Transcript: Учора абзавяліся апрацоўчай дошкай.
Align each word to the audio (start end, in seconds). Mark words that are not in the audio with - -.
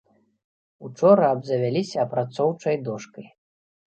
Учора 0.87 1.25
абзавяліся 1.33 1.97
апрацоўчай 2.05 2.75
дошкай. 2.87 3.25